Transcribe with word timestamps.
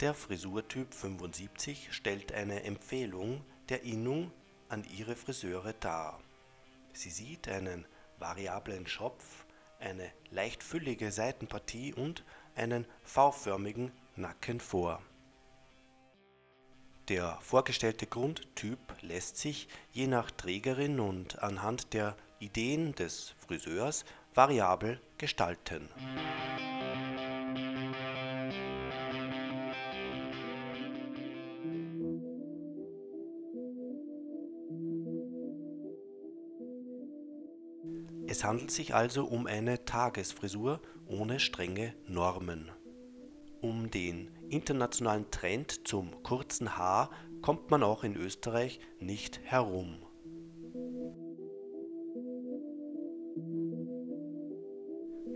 Der 0.00 0.12
Frisurtyp 0.12 0.92
75 0.92 1.88
stellt 1.90 2.30
eine 2.32 2.64
Empfehlung 2.64 3.42
der 3.70 3.82
Innung 3.82 4.30
an 4.68 4.84
ihre 4.94 5.16
Friseure 5.16 5.72
dar. 5.72 6.20
Sie 6.92 7.08
sieht 7.08 7.48
einen 7.48 7.86
variablen 8.18 8.86
Schopf, 8.86 9.46
eine 9.80 10.12
leicht 10.30 10.62
füllige 10.62 11.10
Seitenpartie 11.10 11.94
und 11.94 12.24
einen 12.54 12.84
V-förmigen 13.04 13.90
Nacken 14.16 14.60
vor. 14.60 15.00
Der 17.08 17.38
vorgestellte 17.40 18.06
Grundtyp 18.06 18.78
lässt 19.00 19.38
sich 19.38 19.66
je 19.92 20.08
nach 20.08 20.30
Trägerin 20.30 21.00
und 21.00 21.42
anhand 21.42 21.94
der 21.94 22.18
Ideen 22.38 22.94
des 22.96 23.34
Friseurs 23.38 24.04
variabel 24.34 25.00
gestalten 25.16 25.88
Es 38.28 38.42
handelt 38.42 38.72
sich 38.72 38.94
also 38.94 39.24
um 39.24 39.46
eine 39.46 39.84
Tagesfrisur 39.84 40.80
ohne 41.06 41.38
strenge 41.38 41.94
Normen. 42.08 42.70
Um 43.60 43.90
den 43.90 44.30
internationalen 44.48 45.30
Trend 45.30 45.86
zum 45.86 46.22
kurzen 46.24 46.76
Haar 46.76 47.10
kommt 47.40 47.70
man 47.70 47.84
auch 47.84 48.02
in 48.02 48.16
Österreich 48.16 48.80
nicht 48.98 49.40
herum. 49.44 49.96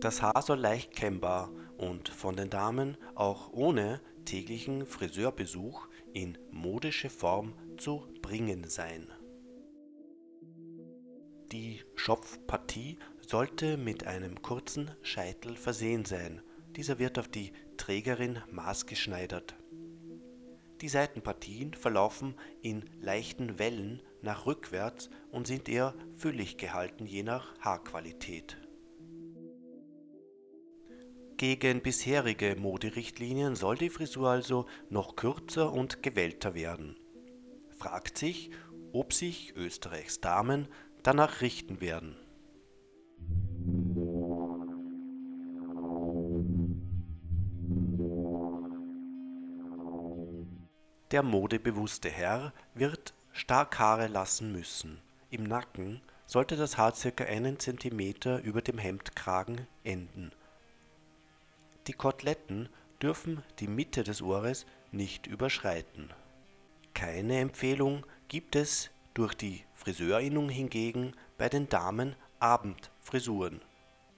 Das 0.00 0.20
Haar 0.22 0.42
soll 0.42 0.58
leicht 0.58 0.96
kämmbar 0.96 1.52
und 1.76 2.08
von 2.08 2.34
den 2.34 2.50
Damen 2.50 2.96
auch 3.14 3.52
ohne 3.52 4.00
täglichen 4.24 4.84
Friseurbesuch 4.84 5.86
in 6.12 6.38
modische 6.50 7.10
Form 7.10 7.54
zu 7.76 8.02
bringen 8.20 8.64
sein 8.68 9.06
die 11.52 11.82
Schopfpartie 11.96 12.98
sollte 13.20 13.76
mit 13.76 14.06
einem 14.06 14.40
kurzen 14.42 14.90
Scheitel 15.02 15.56
versehen 15.56 16.04
sein, 16.04 16.42
dieser 16.76 16.98
wird 16.98 17.18
auf 17.18 17.28
die 17.28 17.52
Trägerin 17.76 18.40
maßgeschneidert. 18.50 19.56
Die 20.80 20.88
Seitenpartien 20.88 21.74
verlaufen 21.74 22.34
in 22.62 22.84
leichten 23.00 23.58
Wellen 23.58 24.02
nach 24.22 24.46
rückwärts 24.46 25.10
und 25.30 25.46
sind 25.46 25.68
eher 25.68 25.94
füllig 26.16 26.56
gehalten 26.56 27.06
je 27.06 27.22
nach 27.22 27.58
Haarqualität. 27.60 28.56
Gegen 31.36 31.80
bisherige 31.82 32.54
Moderichtlinien 32.56 33.56
soll 33.56 33.76
die 33.76 33.90
Frisur 33.90 34.28
also 34.28 34.66
noch 34.90 35.16
kürzer 35.16 35.72
und 35.72 36.02
gewellter 36.02 36.54
werden. 36.54 36.96
Fragt 37.78 38.18
sich, 38.18 38.50
ob 38.92 39.12
sich 39.12 39.54
Österreichs 39.56 40.20
Damen 40.20 40.68
danach 41.02 41.40
richten 41.40 41.80
werden. 41.80 42.16
Der 51.10 51.22
modebewusste 51.24 52.08
Herr 52.08 52.52
wird 52.74 53.14
stark 53.32 53.78
Haare 53.78 54.06
lassen 54.06 54.52
müssen. 54.52 55.00
Im 55.30 55.42
Nacken 55.44 56.00
sollte 56.26 56.56
das 56.56 56.78
Haar 56.78 56.92
ca. 56.92 57.24
einen 57.24 57.58
Zentimeter 57.58 58.40
über 58.42 58.62
dem 58.62 58.78
Hemdkragen 58.78 59.66
enden. 59.82 60.30
Die 61.88 61.92
Koteletten 61.92 62.68
dürfen 63.02 63.42
die 63.58 63.66
Mitte 63.66 64.04
des 64.04 64.22
Ohres 64.22 64.66
nicht 64.92 65.26
überschreiten. 65.26 66.10
Keine 66.94 67.40
Empfehlung 67.40 68.06
gibt 68.28 68.54
es 68.54 68.90
durch 69.14 69.34
die 69.34 69.64
Friseurinnung 69.80 70.50
hingegen 70.50 71.14
bei 71.38 71.48
den 71.48 71.66
Damen 71.70 72.14
Abendfrisuren. 72.38 73.62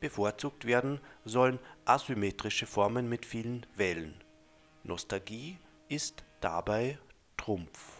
Bevorzugt 0.00 0.64
werden 0.64 1.00
sollen 1.26 1.58
asymmetrische 1.84 2.64
Formen 2.64 3.10
mit 3.10 3.26
vielen 3.26 3.66
Wellen. 3.76 4.14
Nostalgie 4.84 5.58
ist 5.88 6.24
dabei 6.40 6.98
Trumpf 7.36 7.99